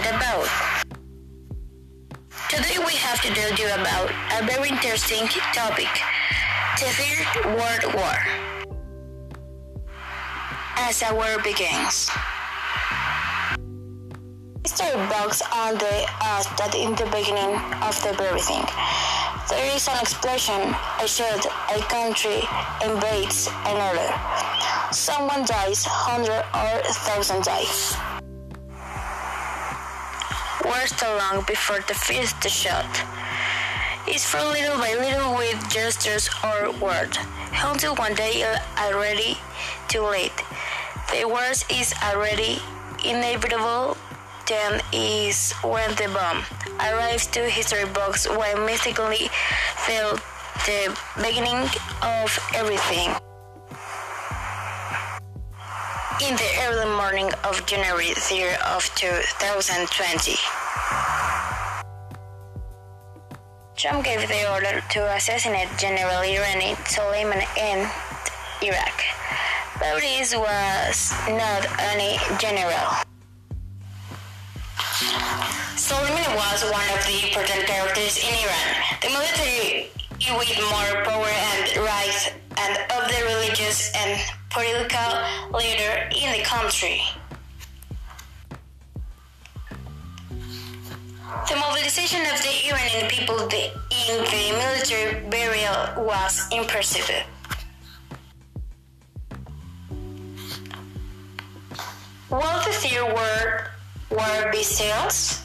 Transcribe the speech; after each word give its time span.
about? 0.00 0.48
Today 2.48 2.78
we 2.78 2.96
have 2.96 3.20
to 3.20 3.28
tell 3.34 3.52
you 3.60 3.68
about 3.76 4.08
a 4.40 4.46
very 4.46 4.70
interesting 4.70 5.28
topic, 5.52 5.88
the 6.80 6.88
Third 6.96 7.44
World 7.52 7.94
War. 7.94 8.16
As 10.78 11.02
our 11.02 11.14
war 11.14 11.42
begins. 11.44 12.08
History 14.64 14.96
box 15.12 15.42
on 15.52 15.74
the 15.76 16.08
us 16.22 16.46
that 16.56 16.72
in 16.74 16.94
the 16.96 17.04
beginning 17.12 17.60
of 17.84 17.92
the 18.00 18.16
everything. 18.24 18.64
There 19.50 19.76
is 19.76 19.88
an 19.88 19.98
explosion, 20.00 20.74
a 21.00 21.06
shot, 21.06 21.44
a 21.68 21.80
country 21.92 22.40
invades 22.80 23.48
another. 23.68 24.08
Someone 24.90 25.44
dies, 25.44 25.84
hundred 25.84 26.40
or 26.56 26.80
thousand 27.04 27.44
dies. 27.44 28.11
Wars 30.72 30.96
so 30.96 31.18
long 31.18 31.44
before 31.44 31.80
the 31.86 31.92
fifth 31.92 32.48
shot. 32.48 32.88
It's 34.06 34.24
for 34.24 34.40
little 34.40 34.78
by 34.78 34.94
little 34.94 35.36
with 35.36 35.60
gestures 35.68 36.30
or 36.42 36.72
words, 36.80 37.18
until 37.52 37.94
one 37.96 38.14
day 38.14 38.42
already 38.78 39.36
too 39.88 40.00
late. 40.00 40.32
The 41.12 41.28
worst 41.28 41.70
is 41.70 41.92
already 42.02 42.56
inevitable 43.04 43.98
then 44.48 44.80
is 44.92 45.52
when 45.62 45.90
the 45.96 46.08
bomb 46.08 46.44
arrives 46.80 47.26
to 47.28 47.40
history 47.50 47.84
books 47.84 48.26
while 48.26 48.64
mystically 48.64 49.28
felt 49.76 50.22
the 50.64 50.96
beginning 51.20 51.68
of 52.00 52.28
everything. 52.54 53.10
In 56.26 56.34
the 56.36 56.50
early 56.64 56.88
morning 56.96 57.30
of 57.44 57.66
January 57.66 58.14
3rd 58.16 58.56
of 58.74 58.82
2020, 58.94 60.61
Trump 63.76 64.04
gave 64.04 64.28
the 64.28 64.50
order 64.52 64.80
to 64.90 65.00
assassinate 65.16 65.68
General 65.76 66.22
Irani 66.22 66.76
Soleimani 66.86 67.46
in 67.58 67.88
Iraq. 68.62 69.02
But 69.78 70.00
this 70.00 70.36
was 70.36 71.12
not 71.28 71.66
any 71.90 72.16
general. 72.38 73.02
Soleimani 75.74 76.30
was 76.36 76.62
one 76.70 76.88
of 76.96 77.04
the 77.06 77.26
important 77.26 77.66
characters 77.66 78.18
in 78.18 78.32
Iran. 78.44 78.68
The 79.02 79.08
military 79.08 79.90
with 80.30 80.56
more 80.70 81.04
power 81.04 81.26
and 81.26 81.76
rights 81.78 82.30
and 82.56 82.78
of 82.92 83.08
the 83.10 83.24
religious 83.24 83.90
and 83.96 84.20
political 84.50 85.58
leader 85.58 86.08
in 86.14 86.32
the 86.32 86.44
country. 86.44 87.02
The 91.48 91.56
mobilization 91.56 92.20
of 92.20 92.42
the 92.42 92.68
Iranian 92.68 93.08
people 93.08 93.36
in 93.36 93.48
the 93.48 94.44
military 94.52 95.28
burial 95.30 96.04
was 96.04 96.46
impressive. 96.52 97.08
While 102.28 102.64
the 102.64 102.72
Third 102.72 103.14
World 103.14 103.60
War 104.10 104.52
begins, 104.52 105.40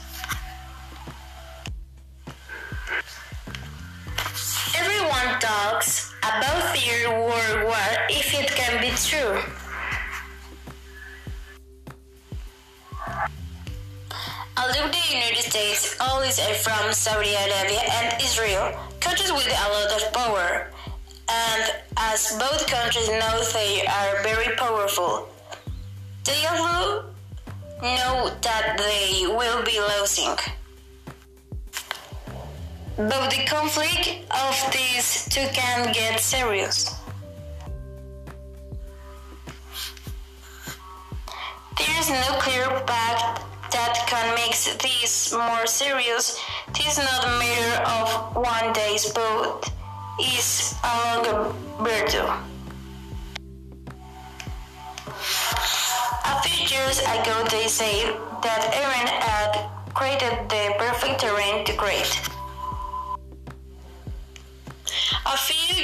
Everyone 4.76 5.40
talks 5.40 6.12
about 6.22 6.76
Third 6.76 7.08
World 7.08 7.64
War 7.64 7.88
if 8.10 8.34
it 8.34 8.50
can 8.50 8.80
be 8.80 8.90
true. 8.96 9.40
Although 14.68 14.88
the 14.88 15.14
United 15.16 15.50
States 15.50 15.96
always 15.98 16.38
are 16.38 16.52
from 16.52 16.92
Saudi 16.92 17.32
Arabia 17.32 17.80
and 17.88 18.22
Israel, 18.22 18.78
countries 19.00 19.32
with 19.32 19.46
a 19.46 19.68
lot 19.72 19.90
of 19.96 20.12
power, 20.12 20.70
and 21.26 21.72
as 21.96 22.36
both 22.38 22.66
countries 22.66 23.08
know 23.08 23.42
they 23.54 23.86
are 23.86 24.22
very 24.22 24.54
powerful, 24.56 25.26
they 26.24 26.44
also 26.44 27.06
know 27.80 28.30
that 28.42 28.76
they 28.76 29.26
will 29.26 29.64
be 29.64 29.80
losing. 29.80 30.36
But 32.98 33.30
the 33.30 33.46
conflict 33.46 34.20
of 34.30 34.54
these 34.70 35.28
two 35.30 35.48
can 35.54 35.94
get 35.94 36.20
serious. 36.20 36.94
There 41.78 42.00
is 42.00 42.10
no 42.10 42.37
that 44.18 44.26
can 44.26 44.34
make 44.34 44.50
this 44.82 45.32
more 45.32 45.66
serious. 45.66 46.38
It 46.68 46.86
is 46.86 46.98
not 46.98 47.24
a 47.24 47.38
matter 47.38 47.82
of 47.86 48.36
one 48.36 48.72
day's 48.72 49.12
boat, 49.12 49.70
is 50.20 50.74
a 50.82 50.92
longer 51.06 51.54
battle. 51.84 52.30
A 56.24 56.42
few 56.42 56.76
years 56.76 56.98
ago, 57.00 57.44
they 57.50 57.68
said 57.68 58.16
that 58.42 58.60
Iran 58.74 59.06
had 59.06 59.94
created 59.94 60.48
the 60.48 60.74
perfect 60.78 61.20
terrain 61.20 61.64
to 61.64 61.72
create. 61.74 62.27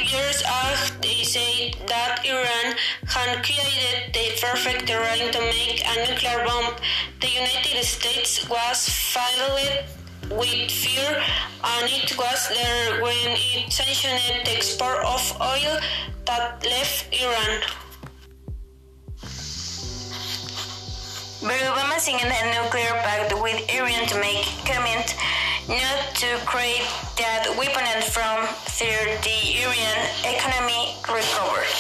Years 0.02 0.42
after 0.42 0.98
they 1.00 1.22
said 1.22 1.76
that 1.86 2.24
Iran 2.26 2.74
had 3.06 3.44
created 3.44 4.12
the 4.12 4.34
perfect 4.42 4.86
terrain 4.88 5.30
to 5.32 5.40
make 5.40 5.82
a 5.86 5.94
nuclear 6.08 6.44
bomb, 6.44 6.74
the 7.20 7.28
United 7.28 7.84
States 7.84 8.48
was 8.48 8.88
filled 8.88 9.84
with 10.30 10.70
fear 10.70 11.22
and 11.62 11.86
it 11.86 12.16
was 12.18 12.48
there 12.48 13.02
when 13.02 13.38
it 13.38 13.72
sanctioned 13.72 14.44
the 14.44 14.56
export 14.56 14.98
of 15.04 15.22
oil 15.40 15.78
that 16.26 16.64
left 16.64 17.14
Iran. 17.14 17.60
But 21.42 21.60
Obama 21.70 22.00
signed 22.00 22.24
a 22.24 22.62
nuclear 22.62 22.90
pact 23.04 23.34
with 23.40 23.60
Iran 23.70 24.06
to 24.08 24.18
make 24.18 24.46
comment 24.64 25.14
not 25.68 26.14
to 26.16 26.36
create 26.44 26.82
that 27.16 27.46
weapon 27.56 27.86
from 28.10 28.46
there 28.78 29.16
the 29.22 29.62
Iranian 29.62 30.08
economy 30.24 30.96
recovered. 31.08 31.70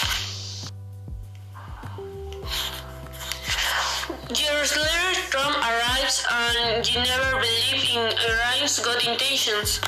Years 4.34 4.74
later, 4.76 5.14
Trump 5.28 5.56
arrives 5.58 6.24
and 6.30 6.88
you 6.88 6.98
never 7.00 7.40
believe 7.40 7.84
in 7.92 8.12
Iran's 8.30 8.78
good 8.78 9.04
intentions. 9.06 9.80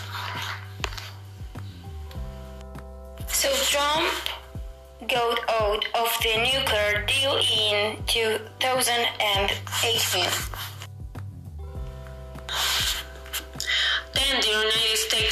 So 3.29 3.49
Trump 3.65 4.13
got 5.09 5.41
out 5.49 5.87
of 5.95 6.15
the 6.23 6.37
nuclear 6.37 7.03
deal 7.07 7.37
in 7.37 7.97
2018. 8.07 10.56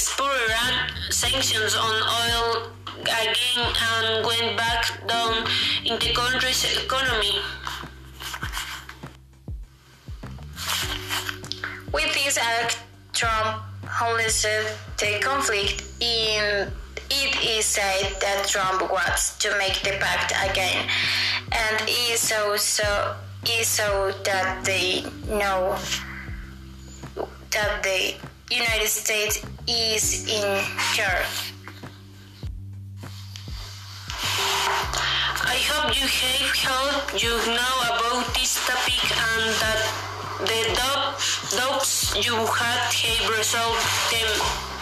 States 0.04 1.16
sanctions 1.16 1.74
on 1.74 1.96
oil 2.20 2.70
again 3.00 3.56
and 3.56 4.26
went 4.26 4.54
back 4.54 4.84
down 5.08 5.46
in 5.84 5.98
the 5.98 6.12
country's 6.12 6.84
economy. 6.84 7.40
With 11.90 12.12
this 12.12 12.36
act, 12.36 12.82
Trump 13.14 13.62
harnessed 13.86 14.42
the 14.98 15.20
conflict 15.22 15.82
in 16.00 16.70
it 17.10 17.36
is 17.42 17.64
said 17.64 18.20
that 18.20 18.46
Trump 18.46 18.90
wants 18.90 19.38
to 19.38 19.56
make 19.56 19.80
the 19.82 19.96
pact 20.00 20.32
again, 20.50 20.86
and 21.52 21.88
is 21.88 22.20
so 22.20 22.56
so 22.56 23.14
is 23.46 23.68
so 23.68 24.12
that 24.24 24.64
they 24.64 25.04
know 25.28 25.78
that 27.50 27.82
the 27.82 28.14
United 28.50 28.88
States 28.88 29.44
is 29.66 30.28
in 30.28 30.64
charge. 30.92 31.52
I 35.46 35.56
hope 35.68 35.96
you 35.96 36.06
have 36.06 36.52
heard 36.52 37.22
you 37.22 37.30
know 37.46 37.76
about 37.88 38.34
this 38.34 38.60
topic 38.66 39.00
and 39.16 39.44
that 39.64 39.80
the 40.40 41.56
doubts 41.56 42.14
you 42.16 42.36
had 42.36 42.92
have 42.92 43.38
resolved 43.38 44.12
them. 44.12 44.73